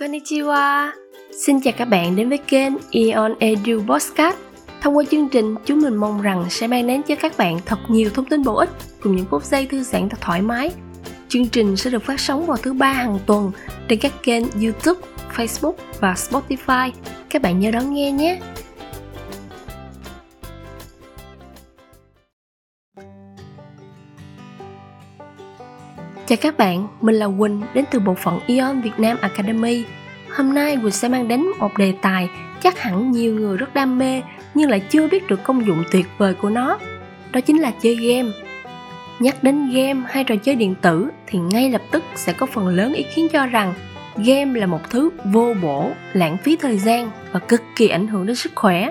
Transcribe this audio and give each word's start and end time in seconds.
Konnichiwa! 0.00 0.90
Xin 1.46 1.60
chào 1.60 1.74
các 1.76 1.84
bạn 1.84 2.16
đến 2.16 2.28
với 2.28 2.38
kênh 2.38 2.72
Eon 2.90 3.34
Edu 3.38 3.82
Podcast. 3.88 4.36
Thông 4.80 4.96
qua 4.96 5.04
chương 5.10 5.28
trình, 5.28 5.54
chúng 5.64 5.80
mình 5.80 5.96
mong 5.96 6.22
rằng 6.22 6.44
sẽ 6.50 6.66
mang 6.66 6.86
đến 6.86 7.02
cho 7.02 7.14
các 7.14 7.32
bạn 7.38 7.58
thật 7.66 7.78
nhiều 7.88 8.10
thông 8.14 8.24
tin 8.24 8.42
bổ 8.42 8.54
ích 8.54 8.68
cùng 9.02 9.16
những 9.16 9.26
phút 9.30 9.44
giây 9.44 9.66
thư 9.66 9.82
giãn 9.82 10.08
thật 10.08 10.18
thoải 10.20 10.42
mái. 10.42 10.70
Chương 11.28 11.48
trình 11.48 11.76
sẽ 11.76 11.90
được 11.90 12.02
phát 12.02 12.20
sóng 12.20 12.46
vào 12.46 12.56
thứ 12.56 12.72
ba 12.72 12.92
hàng 12.92 13.18
tuần 13.26 13.52
trên 13.88 13.98
các 13.98 14.12
kênh 14.22 14.44
YouTube, 14.50 15.00
Facebook 15.36 15.74
và 16.00 16.12
Spotify. 16.12 16.90
Các 17.30 17.42
bạn 17.42 17.60
nhớ 17.60 17.70
đón 17.70 17.94
nghe 17.94 18.12
nhé! 18.12 18.40
Chào 26.28 26.38
các 26.40 26.58
bạn, 26.58 26.88
mình 27.00 27.14
là 27.14 27.26
Quỳnh 27.38 27.62
đến 27.74 27.84
từ 27.90 27.98
bộ 27.98 28.14
phận 28.14 28.40
Ion 28.46 28.80
Việt 28.80 28.98
Nam 28.98 29.16
Academy. 29.20 29.84
Hôm 30.36 30.54
nay 30.54 30.76
Quỳnh 30.82 30.90
sẽ 30.90 31.08
mang 31.08 31.28
đến 31.28 31.46
một 31.58 31.78
đề 31.78 31.94
tài 32.02 32.28
chắc 32.62 32.78
hẳn 32.78 33.10
nhiều 33.12 33.34
người 33.34 33.56
rất 33.56 33.74
đam 33.74 33.98
mê 33.98 34.22
nhưng 34.54 34.70
lại 34.70 34.80
chưa 34.80 35.08
biết 35.08 35.26
được 35.26 35.42
công 35.42 35.66
dụng 35.66 35.84
tuyệt 35.92 36.06
vời 36.18 36.34
của 36.34 36.50
nó. 36.50 36.78
Đó 37.32 37.40
chính 37.40 37.60
là 37.60 37.72
chơi 37.82 37.94
game. 37.94 38.30
Nhắc 39.18 39.42
đến 39.42 39.70
game 39.72 40.00
hay 40.08 40.24
trò 40.24 40.34
chơi 40.36 40.54
điện 40.54 40.74
tử 40.82 41.08
thì 41.26 41.38
ngay 41.38 41.70
lập 41.70 41.82
tức 41.90 42.04
sẽ 42.14 42.32
có 42.32 42.46
phần 42.46 42.68
lớn 42.68 42.94
ý 42.94 43.04
kiến 43.14 43.28
cho 43.32 43.46
rằng 43.46 43.74
game 44.16 44.60
là 44.60 44.66
một 44.66 44.90
thứ 44.90 45.10
vô 45.24 45.54
bổ, 45.62 45.90
lãng 46.12 46.36
phí 46.36 46.56
thời 46.56 46.78
gian 46.78 47.10
và 47.32 47.40
cực 47.40 47.62
kỳ 47.76 47.88
ảnh 47.88 48.06
hưởng 48.06 48.26
đến 48.26 48.36
sức 48.36 48.52
khỏe. 48.54 48.90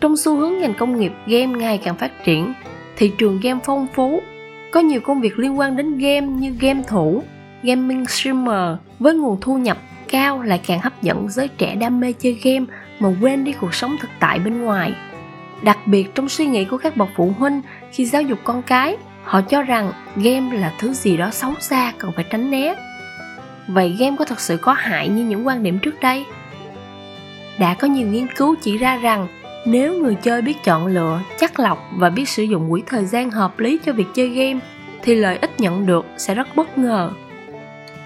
Trong 0.00 0.16
xu 0.16 0.36
hướng 0.36 0.58
ngành 0.58 0.74
công 0.74 1.00
nghiệp 1.00 1.12
game 1.26 1.46
ngày 1.58 1.80
càng 1.84 1.96
phát 1.96 2.24
triển, 2.24 2.52
thị 2.96 3.12
trường 3.18 3.40
game 3.42 3.60
phong 3.64 3.86
phú 3.94 4.22
có 4.76 4.82
nhiều 4.82 5.00
công 5.00 5.20
việc 5.20 5.38
liên 5.38 5.58
quan 5.58 5.76
đến 5.76 5.98
game 5.98 6.26
như 6.26 6.54
game 6.60 6.82
thủ, 6.86 7.22
gaming 7.62 8.06
streamer 8.06 8.78
với 8.98 9.14
nguồn 9.14 9.40
thu 9.40 9.58
nhập 9.58 9.78
cao 10.08 10.42
lại 10.42 10.60
càng 10.66 10.80
hấp 10.80 11.02
dẫn 11.02 11.28
giới 11.28 11.48
trẻ 11.48 11.74
đam 11.74 12.00
mê 12.00 12.12
chơi 12.12 12.38
game 12.42 12.66
mà 12.98 13.08
quên 13.20 13.44
đi 13.44 13.52
cuộc 13.52 13.74
sống 13.74 13.96
thực 14.00 14.10
tại 14.20 14.38
bên 14.38 14.62
ngoài. 14.62 14.92
Đặc 15.62 15.78
biệt 15.86 16.14
trong 16.14 16.28
suy 16.28 16.46
nghĩ 16.46 16.64
của 16.64 16.78
các 16.78 16.96
bậc 16.96 17.08
phụ 17.16 17.32
huynh 17.38 17.60
khi 17.92 18.04
giáo 18.04 18.22
dục 18.22 18.38
con 18.44 18.62
cái, 18.62 18.96
họ 19.24 19.40
cho 19.40 19.62
rằng 19.62 19.92
game 20.16 20.58
là 20.58 20.72
thứ 20.78 20.92
gì 20.92 21.16
đó 21.16 21.30
xấu 21.30 21.54
xa 21.60 21.92
cần 21.98 22.12
phải 22.14 22.24
tránh 22.30 22.50
né. 22.50 22.74
Vậy 23.68 23.96
game 23.98 24.16
có 24.18 24.24
thật 24.24 24.40
sự 24.40 24.56
có 24.56 24.72
hại 24.72 25.08
như 25.08 25.24
những 25.24 25.46
quan 25.46 25.62
điểm 25.62 25.78
trước 25.78 26.00
đây? 26.00 26.24
Đã 27.58 27.74
có 27.74 27.88
nhiều 27.88 28.08
nghiên 28.08 28.26
cứu 28.36 28.54
chỉ 28.62 28.78
ra 28.78 28.96
rằng 28.96 29.28
nếu 29.66 29.94
người 29.94 30.14
chơi 30.14 30.42
biết 30.42 30.56
chọn 30.64 30.86
lựa, 30.86 31.20
chắc 31.38 31.60
lọc 31.60 31.78
và 31.96 32.10
biết 32.10 32.28
sử 32.28 32.42
dụng 32.42 32.70
quỹ 32.70 32.82
thời 32.86 33.04
gian 33.04 33.30
hợp 33.30 33.58
lý 33.58 33.78
cho 33.84 33.92
việc 33.92 34.06
chơi 34.14 34.28
game, 34.28 34.60
thì 35.02 35.14
lợi 35.14 35.38
ích 35.38 35.60
nhận 35.60 35.86
được 35.86 36.06
sẽ 36.16 36.34
rất 36.34 36.56
bất 36.56 36.78
ngờ. 36.78 37.10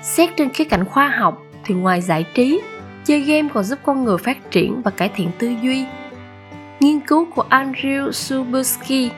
Xét 0.03 0.31
trên 0.37 0.51
khía 0.51 0.65
cạnh 0.65 0.85
khoa 0.85 1.09
học, 1.09 1.43
thì 1.65 1.75
ngoài 1.75 2.01
giải 2.01 2.27
trí, 2.35 2.61
chơi 3.05 3.21
game 3.21 3.49
còn 3.55 3.65
giúp 3.65 3.79
con 3.85 4.05
người 4.05 4.19
phát 4.19 4.51
triển 4.51 4.83
và 4.83 4.91
cải 4.91 5.09
thiện 5.09 5.31
tư 5.39 5.55
duy. 5.63 5.85
Nghiên 6.81 7.01
cứu 7.01 7.27
của 7.35 7.45
andrew 7.51 8.11
subursky 8.11 9.11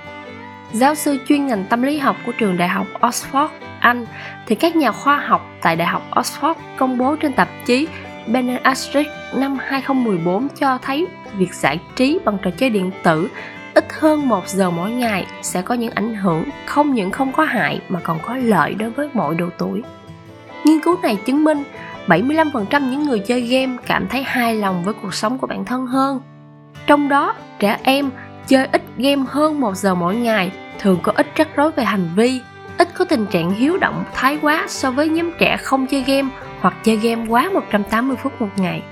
giáo 0.73 0.95
sư 0.95 1.19
chuyên 1.29 1.47
ngành 1.47 1.65
tâm 1.69 1.83
lý 1.83 1.99
học 1.99 2.17
của 2.27 2.33
trường 2.39 2.57
đại 2.57 2.69
học 2.69 2.87
oxford, 3.01 3.49
anh, 3.81 4.07
thì 4.47 4.55
các 4.55 4.77
nhà 4.77 4.93
khoa 4.93 5.17
học 5.17 5.51
tại 5.63 5.77
đại 5.77 5.89
học 5.89 6.03
oxford 6.11 6.55
công 6.77 6.99
bố 6.99 7.17
trên 7.17 7.33
tạp 7.33 7.49
chí 7.67 7.87
Benastric 8.27 9.07
năm 9.35 9.59
2014 9.61 10.49
cho 10.49 10.79
thấy 10.83 11.07
việc 11.39 11.55
giải 11.55 11.81
trí 11.97 12.19
bằng 12.25 12.39
trò 12.43 12.51
chơi 12.59 12.71
điện 12.71 12.91
tử 13.03 13.29
ít 13.75 13.87
hơn 13.93 14.29
một 14.29 14.49
giờ 14.49 14.71
mỗi 14.71 14.91
ngày 14.91 15.27
sẽ 15.43 15.63
có 15.63 15.75
những 15.75 15.91
ảnh 15.91 16.15
hưởng 16.15 16.45
không 16.67 16.95
những 16.95 17.11
không 17.11 17.33
có 17.33 17.45
hại 17.45 17.81
mà 17.89 18.01
còn 18.01 18.19
có 18.23 18.37
lợi 18.37 18.75
đối 18.75 18.91
với 18.91 19.09
mọi 19.15 19.35
độ 19.35 19.47
tuổi. 19.59 19.83
Nghiên 20.65 20.81
cứu 20.81 20.97
này 21.03 21.17
chứng 21.17 21.45
minh 21.45 21.65
75% 22.07 22.91
những 22.91 23.03
người 23.03 23.19
chơi 23.19 23.41
game 23.41 23.77
cảm 23.87 24.09
thấy 24.09 24.23
hài 24.23 24.55
lòng 24.55 24.85
với 24.85 24.95
cuộc 25.03 25.15
sống 25.15 25.39
của 25.39 25.47
bản 25.47 25.65
thân 25.65 25.87
hơn. 25.87 26.21
Trong 26.87 27.09
đó, 27.09 27.35
trẻ 27.59 27.79
em 27.83 28.11
chơi 28.47 28.67
ít 28.67 28.83
game 28.97 29.23
hơn 29.29 29.61
một 29.61 29.77
giờ 29.77 29.95
mỗi 29.95 30.17
ngày 30.17 30.53
thường 30.79 30.99
có 31.03 31.13
ít 31.17 31.27
rắc 31.37 31.57
rối 31.57 31.71
về 31.73 31.85
hành 31.85 32.09
vi, 32.17 32.41
ít 32.79 32.89
có 32.95 33.05
tình 33.05 33.27
trạng 33.27 33.51
hiếu 33.51 33.77
động 33.77 34.05
thái 34.15 34.39
quá 34.43 34.65
so 34.69 34.91
với 34.91 35.09
nhóm 35.09 35.31
trẻ 35.39 35.57
không 35.57 35.87
chơi 35.87 36.03
game 36.03 36.29
hoặc 36.63 36.75
chơi 36.85 36.97
game 36.97 37.27
quá 37.29 37.51
180 37.53 38.17
phút 38.23 38.41
một 38.41 38.49
ngày. 38.57 38.83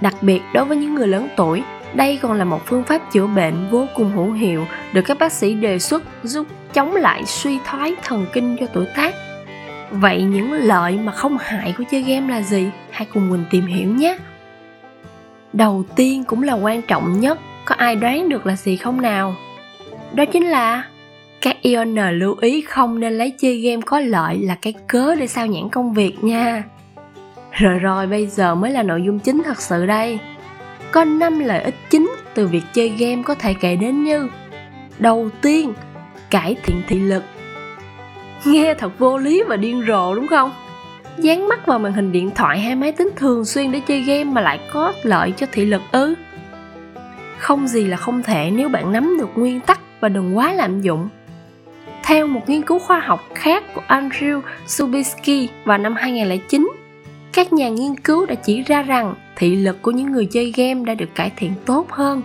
Đặc 0.00 0.14
biệt 0.20 0.40
đối 0.54 0.64
với 0.64 0.76
những 0.76 0.94
người 0.94 1.08
lớn 1.08 1.28
tuổi, 1.36 1.62
đây 1.94 2.18
còn 2.22 2.32
là 2.32 2.44
một 2.44 2.66
phương 2.66 2.84
pháp 2.84 3.12
chữa 3.12 3.26
bệnh 3.26 3.54
vô 3.70 3.86
cùng 3.94 4.12
hữu 4.12 4.32
hiệu 4.32 4.66
được 4.92 5.02
các 5.02 5.18
bác 5.18 5.32
sĩ 5.32 5.54
đề 5.54 5.78
xuất 5.78 6.02
giúp 6.22 6.46
chống 6.72 6.94
lại 6.94 7.24
suy 7.26 7.58
thoái 7.64 7.94
thần 8.02 8.26
kinh 8.32 8.56
do 8.60 8.66
tuổi 8.72 8.86
tác. 8.96 9.14
Vậy 9.90 10.22
những 10.22 10.52
lợi 10.52 10.98
mà 11.04 11.12
không 11.12 11.38
hại 11.40 11.74
của 11.78 11.84
chơi 11.90 12.02
game 12.02 12.34
là 12.34 12.42
gì? 12.42 12.70
Hãy 12.90 13.06
cùng 13.14 13.30
mình 13.30 13.44
tìm 13.50 13.66
hiểu 13.66 13.88
nhé. 13.88 14.18
Đầu 15.52 15.84
tiên 15.96 16.24
cũng 16.24 16.42
là 16.42 16.54
quan 16.54 16.82
trọng 16.82 17.20
nhất, 17.20 17.38
có 17.64 17.74
ai 17.74 17.96
đoán 17.96 18.28
được 18.28 18.46
là 18.46 18.56
gì 18.56 18.76
không 18.76 19.02
nào? 19.02 19.34
Đó 20.12 20.24
chính 20.24 20.46
là 20.46 20.84
các 21.40 21.56
ION 21.62 21.94
lưu 21.94 22.36
ý 22.40 22.60
không 22.60 23.00
nên 23.00 23.18
lấy 23.18 23.32
chơi 23.38 23.60
game 23.60 23.82
có 23.86 24.00
lợi 24.00 24.38
là 24.38 24.54
cái 24.62 24.74
cớ 24.86 25.14
để 25.14 25.26
sao 25.26 25.46
nhãn 25.46 25.68
công 25.68 25.92
việc 25.92 26.24
nha. 26.24 26.64
Rồi 27.60 27.78
rồi 27.78 28.06
bây 28.06 28.26
giờ 28.26 28.54
mới 28.54 28.70
là 28.70 28.82
nội 28.82 29.02
dung 29.02 29.18
chính 29.18 29.42
thật 29.42 29.60
sự 29.60 29.86
đây. 29.86 30.18
Có 30.90 31.04
5 31.04 31.38
lợi 31.38 31.62
ích 31.62 31.74
chính 31.90 32.10
từ 32.34 32.46
việc 32.46 32.62
chơi 32.72 32.88
game 32.88 33.22
có 33.22 33.34
thể 33.34 33.54
kể 33.54 33.76
đến 33.76 34.04
như 34.04 34.28
Đầu 34.98 35.28
tiên, 35.42 35.72
cải 36.30 36.56
thiện 36.62 36.82
thị 36.88 36.98
lực 36.98 37.22
Nghe 38.44 38.74
thật 38.74 38.98
vô 38.98 39.18
lý 39.18 39.42
và 39.48 39.56
điên 39.56 39.84
rồ 39.88 40.14
đúng 40.14 40.26
không? 40.26 40.52
Dán 41.18 41.48
mắt 41.48 41.66
vào 41.66 41.78
màn 41.78 41.92
hình 41.92 42.12
điện 42.12 42.30
thoại 42.34 42.60
hay 42.60 42.74
máy 42.74 42.92
tính 42.92 43.08
thường 43.16 43.44
xuyên 43.44 43.72
để 43.72 43.80
chơi 43.80 44.00
game 44.00 44.24
mà 44.24 44.40
lại 44.40 44.60
có 44.72 44.92
lợi 45.02 45.32
cho 45.36 45.46
thị 45.52 45.64
lực 45.64 45.82
ư? 45.92 46.14
Không 47.38 47.68
gì 47.68 47.84
là 47.84 47.96
không 47.96 48.22
thể 48.22 48.50
nếu 48.50 48.68
bạn 48.68 48.92
nắm 48.92 49.16
được 49.18 49.28
nguyên 49.34 49.60
tắc 49.60 49.80
và 50.00 50.08
đừng 50.08 50.36
quá 50.36 50.52
lạm 50.52 50.80
dụng. 50.80 51.08
Theo 52.04 52.26
một 52.26 52.40
nghiên 52.46 52.62
cứu 52.62 52.78
khoa 52.78 53.00
học 53.00 53.20
khác 53.34 53.64
của 53.74 53.82
Andrew 53.88 54.40
Subisky 54.66 55.48
vào 55.64 55.78
năm 55.78 55.94
2009, 55.94 56.75
các 57.36 57.52
nhà 57.52 57.68
nghiên 57.68 57.96
cứu 57.96 58.26
đã 58.26 58.34
chỉ 58.34 58.62
ra 58.62 58.82
rằng 58.82 59.14
thị 59.36 59.56
lực 59.56 59.82
của 59.82 59.90
những 59.90 60.12
người 60.12 60.26
chơi 60.26 60.52
game 60.56 60.84
đã 60.84 60.94
được 60.94 61.14
cải 61.14 61.32
thiện 61.36 61.52
tốt 61.66 61.90
hơn. 61.90 62.22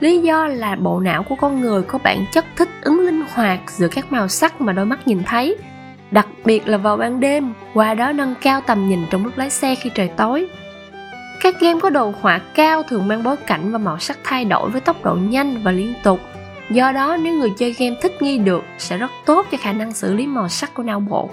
Lý 0.00 0.18
do 0.18 0.46
là 0.46 0.76
bộ 0.76 1.00
não 1.00 1.22
của 1.22 1.34
con 1.34 1.60
người 1.60 1.82
có 1.82 1.98
bản 1.98 2.24
chất 2.32 2.44
thích 2.56 2.68
ứng 2.82 3.00
linh 3.00 3.22
hoạt 3.34 3.60
giữa 3.66 3.88
các 3.88 4.12
màu 4.12 4.28
sắc 4.28 4.60
mà 4.60 4.72
đôi 4.72 4.86
mắt 4.86 5.08
nhìn 5.08 5.22
thấy, 5.26 5.56
đặc 6.10 6.26
biệt 6.44 6.68
là 6.68 6.78
vào 6.78 6.96
ban 6.96 7.20
đêm, 7.20 7.52
qua 7.74 7.94
đó 7.94 8.12
nâng 8.12 8.34
cao 8.42 8.60
tầm 8.60 8.88
nhìn 8.88 9.00
trong 9.10 9.24
lúc 9.24 9.38
lái 9.38 9.50
xe 9.50 9.74
khi 9.74 9.90
trời 9.94 10.08
tối. 10.08 10.48
Các 11.40 11.60
game 11.60 11.80
có 11.80 11.90
đồ 11.90 12.12
họa 12.20 12.40
cao 12.54 12.82
thường 12.82 13.08
mang 13.08 13.22
bối 13.22 13.36
cảnh 13.36 13.72
và 13.72 13.78
màu 13.78 13.98
sắc 13.98 14.18
thay 14.24 14.44
đổi 14.44 14.70
với 14.70 14.80
tốc 14.80 15.04
độ 15.04 15.14
nhanh 15.14 15.62
và 15.62 15.72
liên 15.72 15.94
tục. 16.02 16.20
Do 16.70 16.92
đó, 16.92 17.16
nếu 17.16 17.34
người 17.34 17.50
chơi 17.58 17.72
game 17.78 17.96
thích 18.02 18.22
nghi 18.22 18.38
được, 18.38 18.64
sẽ 18.78 18.96
rất 18.96 19.10
tốt 19.26 19.46
cho 19.50 19.58
khả 19.60 19.72
năng 19.72 19.92
xử 19.92 20.14
lý 20.14 20.26
màu 20.26 20.48
sắc 20.48 20.74
của 20.74 20.82
não 20.82 21.00
bộ. 21.00 21.30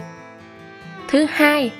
Thứ 1.07 1.25
hai 1.29 1.71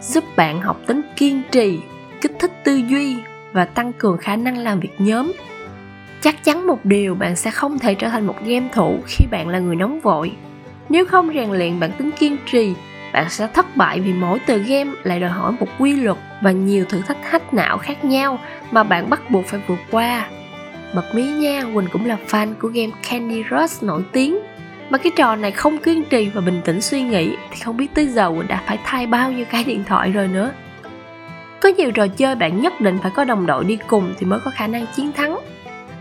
giúp 0.00 0.24
bạn 0.36 0.60
học 0.60 0.80
tính 0.86 1.00
kiên 1.16 1.42
trì, 1.50 1.78
kích 2.20 2.32
thích 2.38 2.52
tư 2.64 2.76
duy 2.76 3.16
và 3.52 3.64
tăng 3.64 3.92
cường 3.92 4.18
khả 4.18 4.36
năng 4.36 4.58
làm 4.58 4.80
việc 4.80 4.92
nhóm. 4.98 5.32
Chắc 6.20 6.44
chắn 6.44 6.66
một 6.66 6.84
điều, 6.84 7.14
bạn 7.14 7.36
sẽ 7.36 7.50
không 7.50 7.78
thể 7.78 7.94
trở 7.94 8.08
thành 8.08 8.26
một 8.26 8.36
game 8.44 8.68
thủ 8.72 8.98
khi 9.06 9.24
bạn 9.30 9.48
là 9.48 9.58
người 9.58 9.76
nóng 9.76 10.00
vội. 10.00 10.32
Nếu 10.88 11.06
không 11.06 11.30
rèn 11.34 11.50
luyện 11.50 11.80
bản 11.80 11.92
tính 11.92 12.10
kiên 12.18 12.36
trì, 12.46 12.74
bạn 13.12 13.30
sẽ 13.30 13.48
thất 13.54 13.76
bại 13.76 14.00
vì 14.00 14.12
mỗi 14.12 14.38
tựa 14.38 14.58
game 14.58 14.90
lại 15.02 15.20
đòi 15.20 15.30
hỏi 15.30 15.52
một 15.60 15.66
quy 15.78 15.92
luật 15.92 16.16
và 16.42 16.50
nhiều 16.50 16.84
thử 16.84 17.02
thách 17.02 17.30
hách 17.30 17.54
não 17.54 17.78
khác 17.78 18.04
nhau 18.04 18.38
mà 18.70 18.82
bạn 18.82 19.10
bắt 19.10 19.30
buộc 19.30 19.46
phải 19.46 19.60
vượt 19.66 19.78
qua. 19.90 20.28
Bật 20.94 21.14
mí 21.14 21.22
nha, 21.22 21.62
quỳnh 21.74 21.88
cũng 21.92 22.06
là 22.06 22.16
fan 22.28 22.54
của 22.60 22.68
game 22.68 22.90
candy 23.10 23.42
crush 23.48 23.82
nổi 23.82 24.02
tiếng 24.12 24.38
mà 24.90 24.98
cái 24.98 25.12
trò 25.16 25.36
này 25.36 25.50
không 25.50 25.78
kiên 25.78 26.04
trì 26.04 26.28
và 26.28 26.40
bình 26.40 26.60
tĩnh 26.64 26.80
suy 26.80 27.02
nghĩ 27.02 27.36
thì 27.50 27.60
không 27.64 27.76
biết 27.76 27.94
tới 27.94 28.06
giờ 28.06 28.30
quỳnh 28.30 28.48
đã 28.48 28.62
phải 28.66 28.78
thay 28.84 29.06
bao 29.06 29.32
nhiêu 29.32 29.44
cái 29.50 29.64
điện 29.64 29.84
thoại 29.84 30.12
rồi 30.12 30.28
nữa. 30.28 30.50
Có 31.60 31.68
nhiều 31.68 31.90
trò 31.92 32.06
chơi 32.06 32.34
bạn 32.34 32.60
nhất 32.60 32.80
định 32.80 32.98
phải 33.02 33.10
có 33.14 33.24
đồng 33.24 33.46
đội 33.46 33.64
đi 33.64 33.78
cùng 33.86 34.14
thì 34.18 34.26
mới 34.26 34.40
có 34.44 34.50
khả 34.50 34.66
năng 34.66 34.86
chiến 34.96 35.12
thắng. 35.12 35.38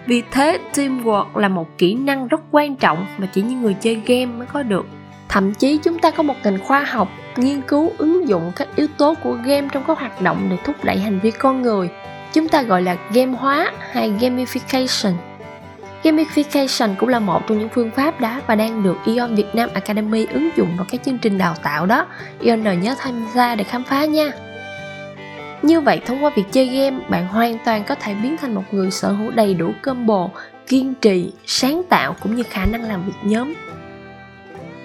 Vì 0.06 0.24
thế, 0.32 0.60
teamwork 0.74 1.38
là 1.38 1.48
một 1.48 1.78
kỹ 1.78 1.94
năng 1.94 2.28
rất 2.28 2.42
quan 2.52 2.76
trọng 2.76 3.06
mà 3.18 3.28
chỉ 3.34 3.42
những 3.42 3.62
người 3.62 3.74
chơi 3.74 4.02
game 4.06 4.26
mới 4.26 4.48
có 4.54 4.64
được. 4.64 4.86
Thậm 5.30 5.54
chí 5.54 5.78
chúng 5.84 6.00
ta 6.00 6.12
có 6.12 6.24
một 6.24 6.36
ngành 6.44 6.60
khoa 6.60 6.84
học 6.84 7.10
nghiên 7.36 7.62
cứu 7.62 7.92
ứng 7.98 8.28
dụng 8.28 8.52
các 8.56 8.68
yếu 8.76 8.88
tố 8.98 9.14
của 9.24 9.34
game 9.34 9.68
trong 9.72 9.84
các 9.88 10.00
hoạt 10.00 10.22
động 10.22 10.48
để 10.50 10.58
thúc 10.64 10.76
đẩy 10.84 10.98
hành 10.98 11.20
vi 11.20 11.32
con 11.32 11.62
người. 11.62 11.90
Chúng 12.34 12.48
ta 12.48 12.62
gọi 12.62 12.82
là 12.82 12.98
game 13.14 13.32
hóa 13.32 13.72
hay 13.92 14.12
gamification. 14.20 15.14
Gamification 16.04 16.96
cũng 16.96 17.10
là 17.10 17.20
một 17.20 17.48
trong 17.48 17.60
những 17.60 17.70
phương 17.70 17.92
pháp 17.92 18.22
đó 18.22 18.42
và 18.48 18.56
đang 18.56 18.84
được 18.84 18.98
Ion 19.06 19.36
Việt 19.36 19.56
Nam 19.56 19.70
Academy 19.74 20.26
ứng 20.26 20.50
dụng 20.56 20.70
vào 20.78 20.86
các 20.90 21.04
chương 21.04 21.18
trình 21.18 21.38
đào 21.38 21.56
tạo 21.64 21.86
đó. 21.86 22.06
Ion 22.40 22.64
nhớ 22.64 22.96
tham 23.00 23.26
gia 23.36 23.56
để 23.56 23.64
khám 23.64 23.84
phá 23.84 24.06
nha. 24.06 24.32
Như 25.62 25.82
vậy 25.82 26.02
thông 26.06 26.24
qua 26.24 26.32
việc 26.36 26.44
chơi 26.52 26.66
game, 26.66 27.00
bạn 27.10 27.28
hoàn 27.28 27.58
toàn 27.66 27.84
có 27.84 27.96
thể 27.96 28.14
biến 28.24 28.38
thành 28.38 28.56
một 28.56 28.64
người 28.72 28.92
sở 28.92 29.12
hữu 29.12 29.32
đầy 29.32 29.54
đủ 29.54 29.72
combo, 29.82 30.30
kiên 30.68 30.94
trì, 31.02 31.32
sáng 31.46 31.82
tạo 31.90 32.16
cũng 32.24 32.36
như 32.36 32.44
khả 32.44 32.66
năng 32.66 32.84
làm 32.84 33.06
việc 33.06 33.14
nhóm. 33.24 33.54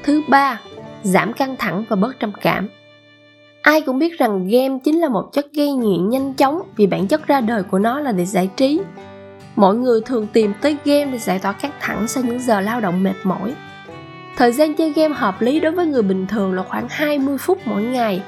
Thứ 0.02 0.22
ba, 0.28 0.60
giảm 1.02 1.32
căng 1.32 1.56
thẳng 1.56 1.84
và 1.88 1.96
bớt 1.96 2.20
trầm 2.20 2.32
cảm. 2.40 2.68
Ai 3.62 3.80
cũng 3.80 3.98
biết 3.98 4.18
rằng 4.18 4.48
game 4.48 4.78
chính 4.84 5.00
là 5.00 5.08
một 5.08 5.30
chất 5.32 5.46
gây 5.52 5.72
nghiện 5.72 6.08
nhanh 6.08 6.34
chóng 6.34 6.62
vì 6.76 6.86
bản 6.86 7.06
chất 7.06 7.26
ra 7.26 7.40
đời 7.40 7.62
của 7.62 7.78
nó 7.78 8.00
là 8.00 8.12
để 8.12 8.24
giải 8.24 8.50
trí. 8.56 8.80
Mọi 9.56 9.74
người 9.74 10.00
thường 10.00 10.26
tìm 10.26 10.52
tới 10.60 10.76
game 10.84 11.04
để 11.04 11.18
giải 11.18 11.38
tỏa 11.38 11.52
căng 11.52 11.72
thẳng 11.80 12.08
sau 12.08 12.24
những 12.24 12.38
giờ 12.38 12.60
lao 12.60 12.80
động 12.80 13.02
mệt 13.02 13.14
mỏi. 13.24 13.54
Thời 14.36 14.52
gian 14.52 14.74
chơi 14.74 14.92
game 14.92 15.14
hợp 15.14 15.42
lý 15.42 15.60
đối 15.60 15.72
với 15.72 15.86
người 15.86 16.02
bình 16.02 16.26
thường 16.26 16.52
là 16.52 16.62
khoảng 16.62 16.86
20 16.90 17.38
phút 17.38 17.58
mỗi 17.64 17.82
ngày. 17.82 18.22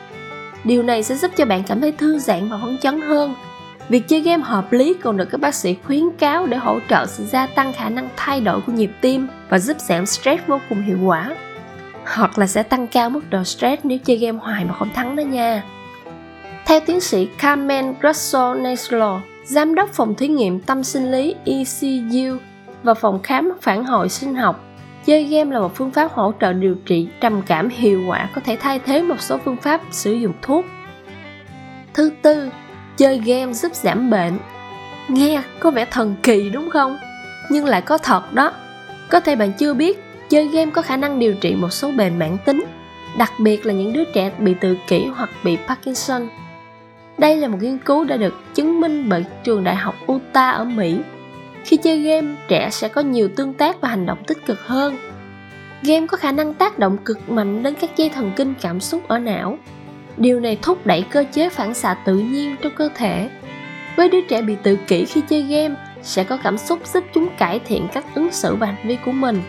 Điều 0.65 0.83
này 0.83 1.03
sẽ 1.03 1.15
giúp 1.15 1.31
cho 1.37 1.45
bạn 1.45 1.63
cảm 1.67 1.81
thấy 1.81 1.93
thư 1.93 2.19
giãn 2.19 2.49
và 2.49 2.59
phấn 2.63 2.79
chấn 2.79 3.01
hơn. 3.01 3.35
Việc 3.89 4.09
chơi 4.09 4.21
game 4.21 4.43
hợp 4.43 4.73
lý 4.73 4.95
còn 5.03 5.17
được 5.17 5.29
các 5.31 5.41
bác 5.41 5.55
sĩ 5.55 5.77
khuyến 5.85 6.03
cáo 6.19 6.47
để 6.47 6.57
hỗ 6.57 6.79
trợ 6.89 7.07
sự 7.07 7.25
gia 7.25 7.47
tăng 7.47 7.73
khả 7.73 7.89
năng 7.89 8.09
thay 8.17 8.41
đổi 8.41 8.61
của 8.61 8.73
nhịp 8.73 8.91
tim 9.01 9.29
và 9.49 9.59
giúp 9.59 9.81
giảm 9.81 10.07
stress 10.07 10.43
vô 10.47 10.61
cùng 10.69 10.83
hiệu 10.83 10.99
quả 11.05 11.35
hoặc 12.07 12.39
là 12.39 12.47
sẽ 12.47 12.63
tăng 12.63 12.87
cao 12.87 13.11
mức 13.11 13.31
độ 13.31 13.45
stress 13.45 13.85
nếu 13.85 13.99
chơi 13.99 14.17
game 14.17 14.39
hoài 14.39 14.65
mà 14.65 14.75
không 14.75 14.93
thắng 14.95 15.17
đó 15.17 15.21
nha. 15.21 15.63
Theo 16.67 16.81
tiến 16.87 17.01
sĩ 17.01 17.29
Carmen 17.39 17.95
Russell 18.03 18.61
Neslo, 18.61 19.21
giám 19.45 19.75
đốc 19.75 19.91
phòng 19.93 20.15
thí 20.15 20.29
nghiệm 20.29 20.61
tâm 20.61 20.85
sinh 20.85 21.11
lý 21.11 21.35
ECU 21.45 22.39
và 22.83 22.95
phòng 22.95 23.23
khám 23.23 23.53
phản 23.63 23.85
hồi 23.85 24.09
sinh 24.09 24.35
học, 24.35 24.65
chơi 25.07 25.25
game 25.25 25.55
là 25.55 25.61
một 25.61 25.75
phương 25.75 25.91
pháp 25.91 26.13
hỗ 26.13 26.33
trợ 26.41 26.53
điều 26.53 26.75
trị 26.87 27.09
trầm 27.21 27.43
cảm 27.43 27.69
hiệu 27.69 28.03
quả 28.09 28.29
có 28.35 28.41
thể 28.45 28.57
thay 28.61 28.79
thế 28.79 29.03
một 29.03 29.21
số 29.21 29.39
phương 29.45 29.57
pháp 29.57 29.81
sử 29.91 30.13
dụng 30.13 30.33
thuốc. 30.43 30.65
Thứ 31.95 32.11
tư, 32.23 32.51
chơi 32.97 33.19
game 33.19 33.53
giúp 33.53 33.75
giảm 33.75 34.11
bệnh. 34.11 34.39
Nghe 35.09 35.43
có 35.61 35.71
vẻ 35.71 35.85
thần 35.85 36.15
kỳ 36.23 36.51
đúng 36.51 36.71
không? 36.71 36.99
Nhưng 37.51 37.65
lại 37.65 37.83
có 37.83 37.99
thật 37.99 38.33
đó. 38.33 38.53
Có 39.11 39.21
thể 39.21 39.37
bạn 39.37 39.53
chưa 39.53 39.75
biết 39.75 40.05
chơi 40.29 40.49
game 40.49 40.71
có 40.71 40.83
khả 40.83 40.97
năng 40.97 41.19
điều 41.19 41.35
trị 41.35 41.55
một 41.55 41.71
số 41.71 41.91
bệnh 41.91 42.19
mãn 42.19 42.37
tính, 42.45 42.65
đặc 43.19 43.33
biệt 43.41 43.67
là 43.67 43.73
những 43.73 43.93
đứa 43.93 44.05
trẻ 44.15 44.33
bị 44.39 44.55
tự 44.61 44.77
kỷ 44.89 45.07
hoặc 45.07 45.31
bị 45.45 45.59
Parkinson. 45.69 46.29
Đây 47.19 47.37
là 47.37 47.49
một 47.49 47.59
nghiên 47.61 47.79
cứu 47.79 48.05
đã 48.05 48.17
được 48.17 48.35
chứng 48.55 48.81
minh 48.81 49.09
bởi 49.09 49.25
trường 49.45 49.65
đại 49.65 49.77
học 49.77 49.95
Utah 50.13 50.55
ở 50.55 50.65
Mỹ. 50.65 50.97
Khi 51.65 51.77
chơi 51.77 52.03
game, 52.03 52.35
trẻ 52.49 52.69
sẽ 52.73 52.89
có 52.89 53.01
nhiều 53.01 53.29
tương 53.37 53.55
tác 53.55 53.81
và 53.81 53.89
hành 53.89 54.07
động 54.07 54.19
tích 54.27 54.47
cực 54.47 54.61
hơn. 54.61 54.97
Game 55.83 56.07
có 56.07 56.17
khả 56.17 56.33
năng 56.33 56.55
tác 56.55 56.79
động 56.79 56.97
cực 57.05 57.31
mạnh 57.31 57.63
đến 57.63 57.75
các 57.81 57.97
dây 57.97 58.09
thần 58.09 58.33
kinh 58.37 58.55
cảm 58.61 58.81
xúc 58.81 59.09
ở 59.09 59.19
não. 59.19 59.59
Điều 60.17 60.41
này 60.41 60.59
thúc 60.63 60.87
đẩy 60.87 61.03
cơ 61.11 61.25
chế 61.33 61.49
phản 61.49 61.75
xạ 61.75 61.95
tự 61.95 62.19
nhiên 62.19 62.57
trong 62.63 62.73
cơ 62.77 62.89
thể. 62.95 63.31
Với 63.97 64.09
đứa 64.09 64.21
trẻ 64.21 64.43
bị 64.43 64.57
tự 64.63 64.77
kỷ 64.87 65.05
khi 65.05 65.21
chơi 65.29 65.43
game, 65.43 65.75
sẽ 66.03 66.25
có 66.25 66.37
cảm 66.37 66.59
xúc 66.59 66.87
giúp 66.87 67.05
chúng 67.15 67.29
cải 67.39 67.59
thiện 67.59 67.89
cách 67.93 68.05
ứng 68.15 68.33
xử 68.33 68.55
và 68.55 68.67
hành 68.67 68.89
vi 68.89 68.97
của 69.05 69.13
mình 69.13 69.43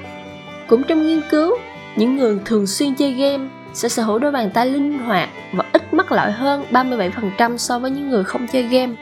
cũng 0.67 0.83
trong 0.83 1.07
nghiên 1.07 1.21
cứu, 1.29 1.57
những 1.95 2.15
người 2.15 2.39
thường 2.45 2.67
xuyên 2.67 2.95
chơi 2.95 3.11
game 3.11 3.47
sẽ 3.75 3.89
sở 3.89 4.03
hữu 4.03 4.19
đôi 4.19 4.31
bàn 4.31 4.49
tay 4.53 4.65
linh 4.65 4.99
hoạt 4.99 5.29
và 5.53 5.65
ít 5.73 5.93
mắc 5.93 6.11
lỗi 6.11 6.31
hơn 6.31 6.65
37% 6.71 7.57
so 7.57 7.79
với 7.79 7.91
những 7.91 8.09
người 8.09 8.23
không 8.23 8.47
chơi 8.47 8.63
game. 8.63 8.93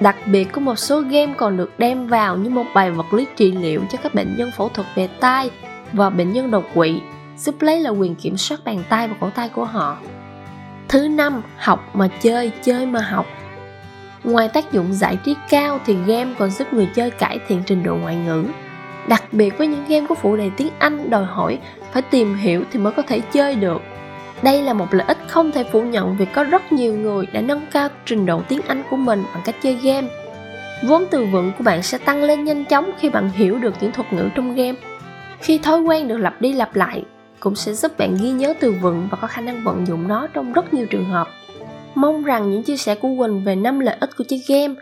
Đặc 0.00 0.16
biệt 0.26 0.44
có 0.52 0.60
một 0.60 0.78
số 0.78 1.00
game 1.00 1.34
còn 1.36 1.56
được 1.56 1.78
đem 1.78 2.06
vào 2.06 2.36
như 2.36 2.50
một 2.50 2.64
bài 2.74 2.90
vật 2.90 3.12
lý 3.12 3.26
trị 3.36 3.52
liệu 3.52 3.82
cho 3.90 3.98
các 4.02 4.14
bệnh 4.14 4.36
nhân 4.36 4.50
phẫu 4.56 4.68
thuật 4.68 4.86
về 4.94 5.08
tai 5.20 5.50
và 5.92 6.10
bệnh 6.10 6.32
nhân 6.32 6.50
đột 6.50 6.64
quỵ, 6.74 7.00
giúp 7.36 7.62
lấy 7.62 7.80
lại 7.80 7.92
quyền 7.92 8.14
kiểm 8.14 8.36
soát 8.36 8.64
bàn 8.64 8.82
tay 8.88 9.08
và 9.08 9.14
cổ 9.20 9.30
tay 9.30 9.48
của 9.48 9.64
họ. 9.64 9.98
Thứ 10.88 11.08
năm, 11.08 11.42
học 11.56 11.90
mà 11.94 12.08
chơi, 12.20 12.52
chơi 12.62 12.86
mà 12.86 13.00
học. 13.00 13.26
Ngoài 14.24 14.48
tác 14.48 14.72
dụng 14.72 14.92
giải 14.92 15.18
trí 15.24 15.34
cao 15.50 15.80
thì 15.86 15.96
game 16.06 16.34
còn 16.38 16.50
giúp 16.50 16.72
người 16.72 16.88
chơi 16.94 17.10
cải 17.10 17.38
thiện 17.48 17.62
trình 17.66 17.82
độ 17.82 17.96
ngoại 17.96 18.16
ngữ, 18.16 18.44
đặc 19.08 19.32
biệt 19.32 19.58
với 19.58 19.66
những 19.66 19.84
game 19.88 20.06
có 20.08 20.14
phụ 20.14 20.36
đề 20.36 20.50
tiếng 20.56 20.70
Anh 20.78 21.10
đòi 21.10 21.24
hỏi 21.24 21.58
phải 21.92 22.02
tìm 22.02 22.34
hiểu 22.34 22.64
thì 22.72 22.78
mới 22.78 22.92
có 22.92 23.02
thể 23.02 23.20
chơi 23.20 23.54
được. 23.54 23.82
Đây 24.42 24.62
là 24.62 24.72
một 24.72 24.86
lợi 24.94 25.06
ích 25.08 25.18
không 25.28 25.52
thể 25.52 25.64
phủ 25.64 25.82
nhận 25.82 26.16
vì 26.16 26.24
có 26.24 26.44
rất 26.44 26.72
nhiều 26.72 26.94
người 26.94 27.26
đã 27.32 27.40
nâng 27.40 27.66
cao 27.72 27.88
trình 28.06 28.26
độ 28.26 28.42
tiếng 28.48 28.60
Anh 28.66 28.82
của 28.90 28.96
mình 28.96 29.24
bằng 29.34 29.42
cách 29.44 29.56
chơi 29.62 29.74
game. 29.74 30.08
Vốn 30.86 31.04
từ 31.10 31.24
vựng 31.24 31.52
của 31.58 31.64
bạn 31.64 31.82
sẽ 31.82 31.98
tăng 31.98 32.24
lên 32.24 32.44
nhanh 32.44 32.64
chóng 32.64 32.90
khi 32.98 33.10
bạn 33.10 33.30
hiểu 33.34 33.58
được 33.58 33.74
những 33.80 33.92
thuật 33.92 34.12
ngữ 34.12 34.28
trong 34.34 34.54
game. 34.54 34.78
Khi 35.40 35.58
thói 35.58 35.80
quen 35.80 36.08
được 36.08 36.16
lặp 36.16 36.40
đi 36.40 36.52
lặp 36.52 36.76
lại, 36.76 37.04
cũng 37.40 37.54
sẽ 37.54 37.72
giúp 37.72 37.98
bạn 37.98 38.16
ghi 38.22 38.30
nhớ 38.30 38.54
từ 38.60 38.72
vựng 38.82 39.08
và 39.10 39.18
có 39.20 39.28
khả 39.28 39.40
năng 39.40 39.64
vận 39.64 39.86
dụng 39.86 40.08
nó 40.08 40.26
trong 40.26 40.52
rất 40.52 40.74
nhiều 40.74 40.86
trường 40.86 41.04
hợp. 41.04 41.28
Mong 41.94 42.24
rằng 42.24 42.50
những 42.50 42.62
chia 42.62 42.76
sẻ 42.76 42.94
của 42.94 43.08
Quỳnh 43.18 43.44
về 43.44 43.56
năm 43.56 43.80
lợi 43.80 43.96
ích 44.00 44.10
của 44.18 44.24
chơi 44.28 44.42
game, 44.48 44.74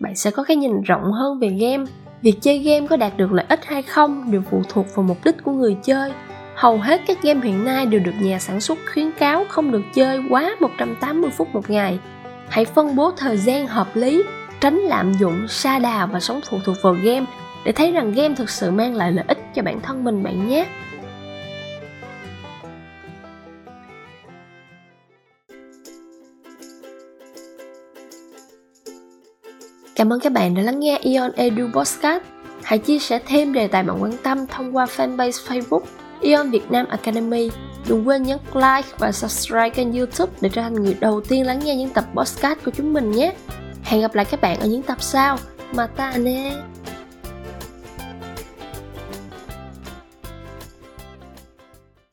bạn 0.00 0.16
sẽ 0.16 0.30
có 0.30 0.44
cái 0.44 0.56
nhìn 0.56 0.82
rộng 0.82 1.12
hơn 1.12 1.38
về 1.38 1.48
game 1.48 1.84
Việc 2.22 2.38
chơi 2.40 2.58
game 2.58 2.86
có 2.86 2.96
đạt 2.96 3.16
được 3.16 3.32
lợi 3.32 3.46
ích 3.48 3.64
hay 3.64 3.82
không 3.82 4.30
đều 4.30 4.42
phụ 4.50 4.62
thuộc 4.68 4.86
vào 4.94 5.02
mục 5.02 5.24
đích 5.24 5.36
của 5.44 5.52
người 5.52 5.76
chơi. 5.82 6.12
Hầu 6.54 6.78
hết 6.78 7.00
các 7.06 7.22
game 7.22 7.40
hiện 7.44 7.64
nay 7.64 7.86
đều 7.86 8.00
được 8.00 8.14
nhà 8.20 8.38
sản 8.38 8.60
xuất 8.60 8.78
khuyến 8.92 9.12
cáo 9.12 9.44
không 9.48 9.70
được 9.70 9.82
chơi 9.94 10.22
quá 10.30 10.56
180 10.60 11.30
phút 11.30 11.48
một 11.52 11.70
ngày. 11.70 11.98
Hãy 12.48 12.64
phân 12.64 12.96
bố 12.96 13.10
thời 13.16 13.36
gian 13.36 13.66
hợp 13.66 13.96
lý, 13.96 14.22
tránh 14.60 14.78
lạm 14.78 15.14
dụng, 15.20 15.48
sa 15.48 15.78
đà 15.78 16.06
và 16.06 16.20
sống 16.20 16.40
phụ 16.50 16.58
thuộc 16.64 16.76
vào 16.82 16.96
game 17.02 17.26
để 17.64 17.72
thấy 17.72 17.92
rằng 17.92 18.12
game 18.12 18.34
thực 18.34 18.50
sự 18.50 18.70
mang 18.70 18.94
lại 18.94 19.12
lợi 19.12 19.24
ích 19.28 19.38
cho 19.54 19.62
bản 19.62 19.80
thân 19.80 20.04
mình 20.04 20.22
bạn 20.22 20.48
nhé. 20.48 20.66
Cảm 30.02 30.12
ơn 30.12 30.20
các 30.20 30.32
bạn 30.32 30.54
đã 30.54 30.62
lắng 30.62 30.80
nghe 30.80 30.98
Ion 30.98 31.32
Edu 31.32 31.68
Podcast. 31.74 32.22
Hãy 32.62 32.78
chia 32.78 32.98
sẻ 32.98 33.20
thêm 33.26 33.52
đề 33.52 33.68
tài 33.68 33.82
bạn 33.82 34.02
quan 34.02 34.12
tâm 34.22 34.46
thông 34.46 34.76
qua 34.76 34.84
fanpage 34.84 35.30
Facebook 35.30 35.80
Ion 36.20 36.50
Việt 36.50 36.70
Nam 36.70 36.86
Academy. 36.88 37.50
Đừng 37.88 38.08
quên 38.08 38.22
nhấn 38.22 38.38
like 38.54 38.88
và 38.98 39.12
subscribe 39.12 39.70
kênh 39.70 39.92
youtube 39.92 40.32
để 40.40 40.48
trở 40.48 40.62
thành 40.62 40.74
người 40.74 40.96
đầu 41.00 41.20
tiên 41.20 41.46
lắng 41.46 41.60
nghe 41.64 41.76
những 41.76 41.90
tập 41.90 42.04
podcast 42.14 42.58
của 42.64 42.70
chúng 42.70 42.92
mình 42.92 43.10
nhé. 43.10 43.34
Hẹn 43.82 44.00
gặp 44.00 44.14
lại 44.14 44.24
các 44.24 44.40
bạn 44.40 44.60
ở 44.60 44.66
những 44.66 44.82
tập 44.82 45.02
sau. 45.02 45.38
Mata 45.74 46.16
ne! 46.16 46.71